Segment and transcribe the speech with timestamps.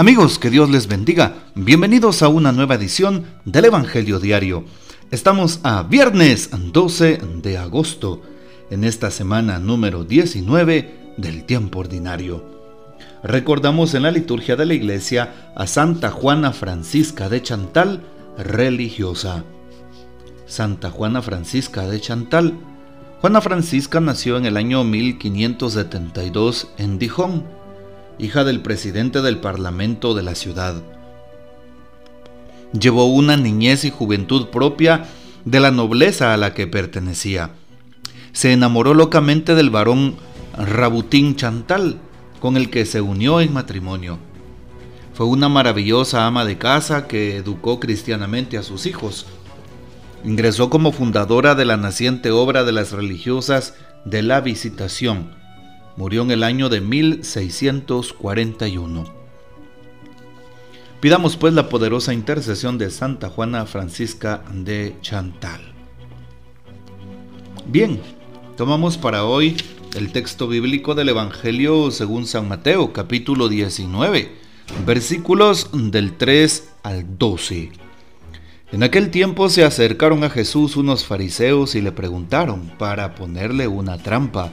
[0.00, 1.34] Amigos, que Dios les bendiga.
[1.56, 4.64] Bienvenidos a una nueva edición del Evangelio Diario.
[5.10, 8.22] Estamos a viernes 12 de agosto,
[8.70, 12.44] en esta semana número 19 del tiempo ordinario.
[13.24, 18.04] Recordamos en la liturgia de la iglesia a Santa Juana Francisca de Chantal,
[18.38, 19.42] religiosa.
[20.46, 22.54] Santa Juana Francisca de Chantal.
[23.20, 27.57] Juana Francisca nació en el año 1572 en Dijon
[28.18, 30.82] hija del presidente del Parlamento de la ciudad.
[32.78, 35.06] Llevó una niñez y juventud propia
[35.44, 37.50] de la nobleza a la que pertenecía.
[38.32, 40.16] Se enamoró locamente del varón
[40.56, 41.98] Rabutín Chantal,
[42.40, 44.18] con el que se unió en matrimonio.
[45.14, 49.26] Fue una maravillosa ama de casa que educó cristianamente a sus hijos.
[50.24, 55.37] Ingresó como fundadora de la naciente obra de las religiosas de la Visitación,
[55.98, 59.04] Murió en el año de 1641.
[61.00, 65.60] Pidamos pues la poderosa intercesión de Santa Juana Francisca de Chantal.
[67.66, 68.00] Bien,
[68.56, 69.56] tomamos para hoy
[69.96, 74.30] el texto bíblico del Evangelio según San Mateo, capítulo 19,
[74.86, 77.72] versículos del 3 al 12.
[78.70, 83.98] En aquel tiempo se acercaron a Jesús unos fariseos y le preguntaron para ponerle una
[83.98, 84.52] trampa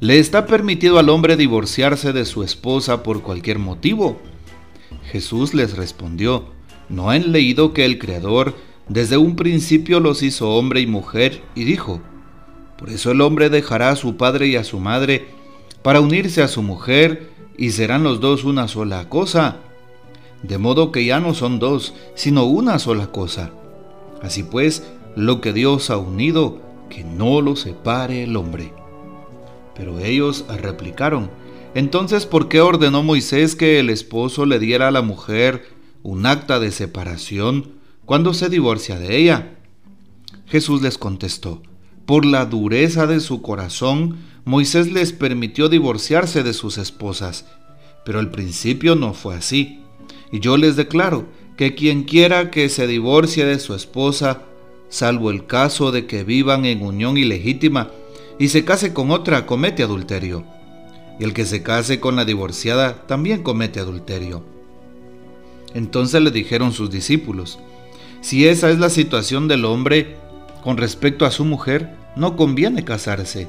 [0.00, 4.20] ¿Le está permitido al hombre divorciarse de su esposa por cualquier motivo?
[5.10, 6.44] Jesús les respondió,
[6.88, 8.54] ¿no han leído que el Creador
[8.88, 12.00] desde un principio los hizo hombre y mujer y dijo,
[12.78, 15.26] por eso el hombre dejará a su padre y a su madre
[15.82, 19.56] para unirse a su mujer y serán los dos una sola cosa?
[20.44, 23.50] De modo que ya no son dos, sino una sola cosa.
[24.22, 28.72] Así pues, lo que Dios ha unido, que no lo separe el hombre.
[29.78, 31.30] Pero ellos replicaron,
[31.74, 35.64] entonces ¿por qué ordenó Moisés que el esposo le diera a la mujer
[36.02, 37.72] un acta de separación
[38.04, 39.54] cuando se divorcia de ella?
[40.46, 41.62] Jesús les contestó,
[42.04, 47.44] por la dureza de su corazón, Moisés les permitió divorciarse de sus esposas,
[48.04, 49.80] pero al principio no fue así.
[50.32, 51.26] Y yo les declaro
[51.58, 54.42] que quien quiera que se divorcie de su esposa,
[54.88, 57.90] salvo el caso de que vivan en unión ilegítima,
[58.38, 60.44] y se case con otra comete adulterio.
[61.18, 64.44] Y el que se case con la divorciada también comete adulterio.
[65.74, 67.58] Entonces le dijeron sus discípulos,
[68.20, 70.16] si esa es la situación del hombre
[70.62, 73.48] con respecto a su mujer, no conviene casarse.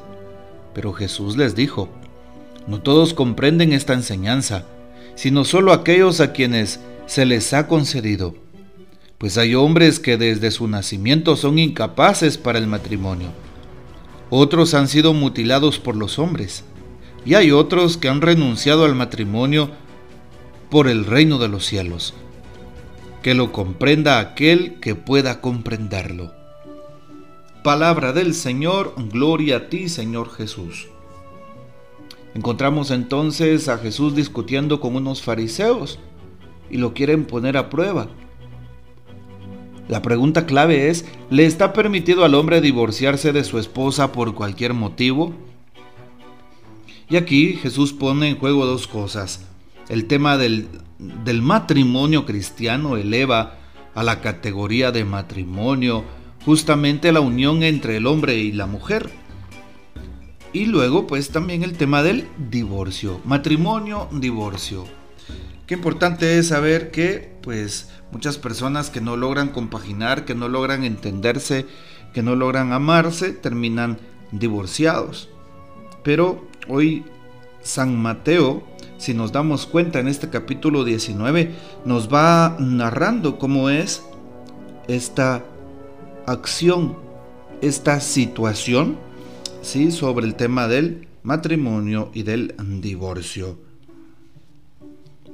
[0.73, 1.89] Pero Jesús les dijo,
[2.67, 4.65] no todos comprenden esta enseñanza,
[5.15, 8.35] sino solo aquellos a quienes se les ha concedido.
[9.17, 13.29] Pues hay hombres que desde su nacimiento son incapaces para el matrimonio
[14.29, 16.63] otros han sido mutilados por los hombres,
[17.25, 19.71] y hay otros que han renunciado al matrimonio
[20.69, 22.13] por el reino de los cielos.
[23.23, 26.31] Que lo comprenda aquel que pueda comprenderlo.
[27.63, 30.87] Palabra del Señor, gloria a ti Señor Jesús.
[32.35, 35.99] Encontramos entonces a Jesús discutiendo con unos fariseos
[36.69, 38.07] y lo quieren poner a prueba.
[39.89, 44.75] La pregunta clave es, ¿le está permitido al hombre divorciarse de su esposa por cualquier
[44.75, 45.33] motivo?
[47.09, 49.47] Y aquí Jesús pone en juego dos cosas.
[49.89, 50.67] El tema del,
[51.41, 53.57] matrimonio cristiano eleva
[53.95, 56.03] a la categoría de matrimonio
[56.45, 59.09] justamente la unión entre el hombre y la mujer.
[60.53, 64.85] Y luego pues también el tema del divorcio, matrimonio, divorcio.
[65.65, 70.83] Qué importante es saber que pues muchas personas que no logran compaginar, que no logran
[70.83, 71.65] entenderse,
[72.13, 73.97] que no logran amarse, terminan
[74.31, 75.29] divorciados.
[76.03, 77.05] Pero hoy
[77.63, 78.61] San Mateo,
[78.99, 81.51] si nos damos cuenta en este capítulo 19,
[81.85, 84.03] nos va narrando cómo es
[84.87, 85.43] esta
[86.27, 86.99] acción,
[87.61, 88.95] esta situación,
[89.63, 89.91] ¿sí?
[89.91, 93.68] sobre el tema del matrimonio y del divorcio.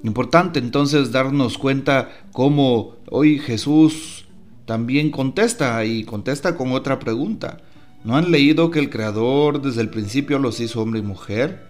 [0.06, 4.26] Importante entonces darnos cuenta cómo hoy Jesús
[4.68, 7.58] también contesta y contesta con otra pregunta.
[8.04, 11.70] ¿No han leído que el Creador desde el principio los hizo hombre y mujer?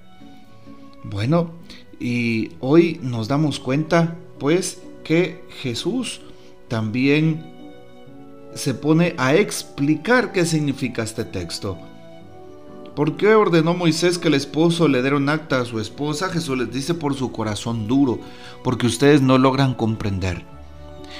[1.05, 1.51] Bueno,
[1.97, 6.19] y hoy nos damos cuenta pues que Jesús
[6.67, 7.41] también
[8.53, 11.77] se pone a explicar qué significa este texto.
[12.95, 16.29] ¿Por qué ordenó Moisés que el esposo le diera un acta a su esposa?
[16.29, 18.19] Jesús les dice por su corazón duro,
[18.63, 20.45] porque ustedes no logran comprender.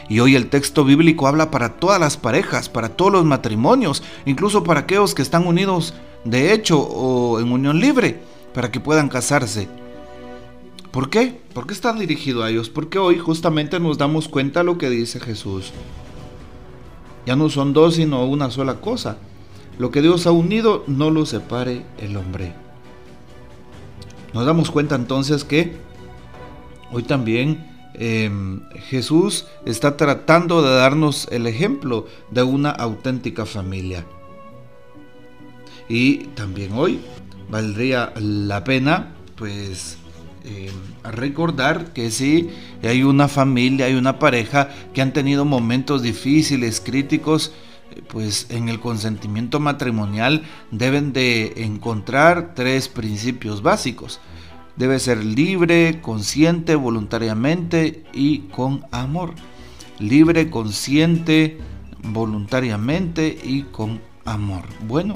[0.07, 4.63] Y hoy el texto bíblico habla para todas las parejas, para todos los matrimonios, incluso
[4.63, 5.93] para aquellos que están unidos
[6.23, 8.21] de hecho o en unión libre,
[8.53, 9.67] para que puedan casarse.
[10.91, 11.41] ¿Por qué?
[11.53, 12.69] ¿Por qué está dirigido a ellos?
[12.69, 15.73] Porque hoy justamente nos damos cuenta de lo que dice Jesús.
[17.25, 19.17] Ya no son dos, sino una sola cosa.
[19.77, 22.53] Lo que Dios ha unido, no lo separe el hombre.
[24.33, 25.73] Nos damos cuenta entonces que
[26.91, 34.05] hoy también em, Jesús está tratando de darnos el ejemplo de una auténtica familia.
[35.87, 36.99] Y también hoy
[37.49, 39.97] valdría la pena, pues,
[40.43, 40.73] em,
[41.03, 42.49] recordar que sí,
[42.83, 47.53] hay una familia, hay una pareja que han tenido momentos difíciles, críticos,
[48.07, 54.19] pues en el consentimiento matrimonial deben de encontrar tres principios básicos.
[54.75, 59.33] Debe ser libre, consciente, voluntariamente y con amor.
[59.99, 61.59] Libre, consciente,
[62.03, 64.63] voluntariamente y con amor.
[64.87, 65.15] Bueno,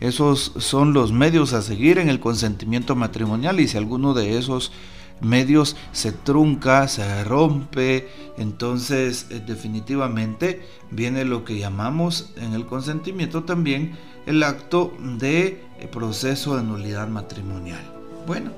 [0.00, 4.72] esos son los medios a seguir en el consentimiento matrimonial y si alguno de esos
[5.20, 13.44] medios se trunca, se rompe, entonces eh, definitivamente viene lo que llamamos en el consentimiento
[13.44, 13.96] también
[14.26, 17.80] el acto de eh, proceso de nulidad matrimonial.
[18.26, 18.50] Bueno,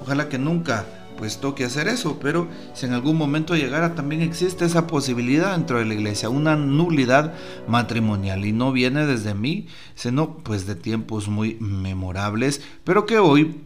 [0.00, 4.64] ojalá que nunca pues toque hacer eso, pero si en algún momento llegara también existe
[4.64, 7.34] esa posibilidad dentro de la iglesia, una nulidad
[7.68, 13.62] matrimonial y no viene desde mí, sino pues de tiempos muy memorables, pero que hoy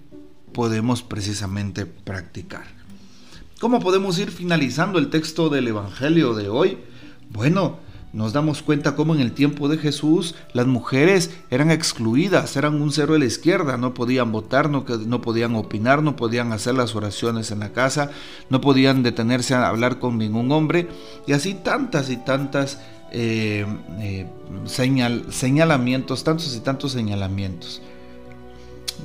[0.56, 2.64] podemos precisamente practicar.
[3.60, 6.78] ¿Cómo podemos ir finalizando el texto del Evangelio de hoy?
[7.28, 7.76] Bueno,
[8.14, 12.90] nos damos cuenta cómo en el tiempo de Jesús las mujeres eran excluidas, eran un
[12.90, 16.96] cero a la izquierda, no podían votar, no, no podían opinar, no podían hacer las
[16.96, 18.10] oraciones en la casa,
[18.48, 20.88] no podían detenerse a hablar con ningún hombre,
[21.26, 22.80] y así tantas y tantas
[23.12, 23.66] eh,
[24.00, 24.26] eh,
[24.64, 27.82] señalamientos, tantos y tantos señalamientos.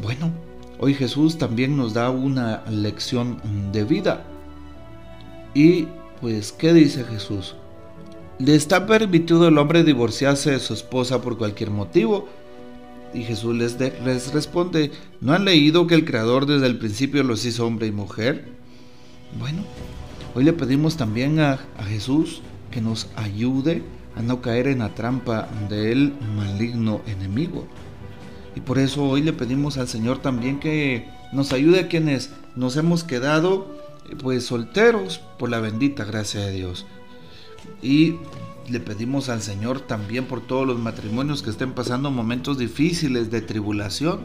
[0.02, 0.32] Bueno,
[0.84, 3.40] Hoy Jesús también nos da una lección
[3.72, 4.26] de vida.
[5.54, 5.86] Y
[6.20, 7.56] pues, ¿qué dice Jesús?
[8.40, 12.28] ¿Le está permitido al hombre divorciarse de su esposa por cualquier motivo?
[13.14, 14.90] Y Jesús les, les responde,
[15.20, 18.48] ¿no han leído que el Creador desde el principio los hizo hombre y mujer?
[19.40, 19.64] Bueno,
[20.34, 22.42] hoy le pedimos también a, a Jesús
[22.72, 23.84] que nos ayude
[24.16, 27.68] a no caer en la trampa del maligno enemigo.
[28.56, 32.76] Y por eso hoy le pedimos al Señor también que nos ayude a quienes nos
[32.76, 33.68] hemos quedado
[34.22, 36.86] pues solteros por la bendita gracia de Dios.
[37.82, 38.16] Y
[38.70, 43.42] le pedimos al Señor también por todos los matrimonios que estén pasando momentos difíciles de
[43.42, 44.20] tribulación.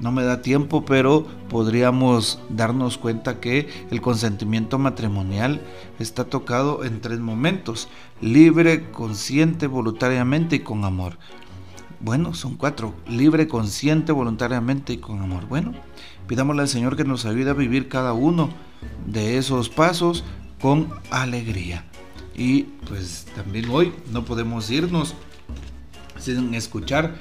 [0.00, 5.60] No me da tiempo, pero podríamos darnos cuenta que el consentimiento matrimonial
[6.00, 7.88] está tocado en tres momentos,
[8.20, 11.16] libre, consciente, voluntariamente y con amor.
[12.04, 12.94] Bueno, son cuatro.
[13.08, 15.46] Libre, consciente, voluntariamente y con amor.
[15.46, 15.72] Bueno,
[16.26, 18.50] pidámosle al Señor que nos ayude a vivir cada uno
[19.06, 20.22] de esos pasos
[20.60, 21.86] con alegría.
[22.36, 25.14] Y pues también hoy no podemos irnos
[26.18, 27.14] sin escuchar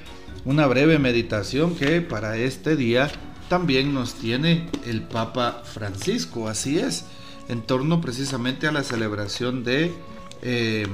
[0.44, 3.10] una breve meditación que para este día
[3.48, 6.50] también nos tiene el Papa Francisco.
[6.50, 7.06] Así es,
[7.48, 9.94] en torno precisamente a la celebración de...
[10.42, 10.86] Eh,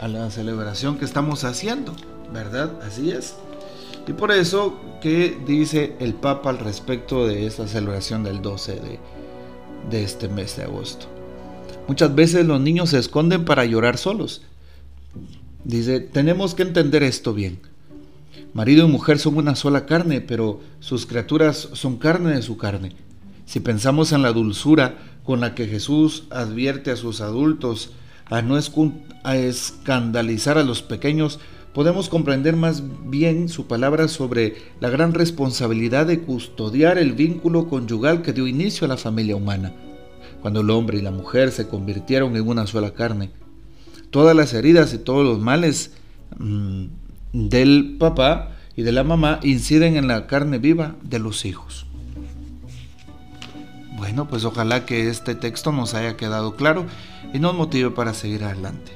[0.00, 1.94] a la celebración que estamos haciendo,
[2.32, 2.72] ¿verdad?
[2.82, 3.34] Así es.
[4.06, 9.00] Y por eso, ¿qué dice el Papa al respecto de esta celebración del 12 de,
[9.90, 11.06] de este mes de agosto?
[11.88, 14.42] Muchas veces los niños se esconden para llorar solos.
[15.64, 17.60] Dice, tenemos que entender esto bien.
[18.54, 22.92] Marido y mujer son una sola carne, pero sus criaturas son carne de su carne.
[23.44, 27.90] Si pensamos en la dulzura con la que Jesús advierte a sus adultos
[28.26, 31.38] a no escandalizar a los pequeños,
[31.76, 38.22] podemos comprender más bien su palabra sobre la gran responsabilidad de custodiar el vínculo conyugal
[38.22, 39.74] que dio inicio a la familia humana,
[40.40, 43.28] cuando el hombre y la mujer se convirtieron en una sola carne.
[44.08, 45.92] Todas las heridas y todos los males
[46.38, 46.84] mm,
[47.34, 51.84] del papá y de la mamá inciden en la carne viva de los hijos.
[53.98, 56.86] Bueno, pues ojalá que este texto nos haya quedado claro
[57.34, 58.95] y nos motive para seguir adelante.